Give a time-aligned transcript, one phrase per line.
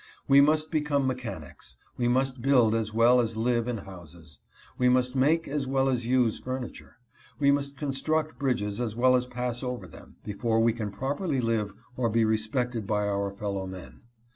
[0.27, 4.39] We must become mechanics; we must build as well as live in houses;
[4.75, 6.97] we must make as well as use furniture;
[7.37, 11.75] we must construct bridges as well as pass over them, before we can properly live
[11.95, 14.01] or be respected by our fellow men.